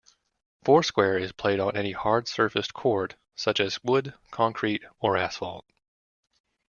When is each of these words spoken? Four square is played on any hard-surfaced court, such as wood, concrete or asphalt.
Four 0.63 0.81
square 0.81 1.19
is 1.19 1.31
played 1.31 1.59
on 1.59 1.77
any 1.77 1.91
hard-surfaced 1.91 2.73
court, 2.73 3.17
such 3.35 3.59
as 3.59 3.83
wood, 3.83 4.15
concrete 4.31 4.81
or 4.99 5.15
asphalt. 5.15 5.63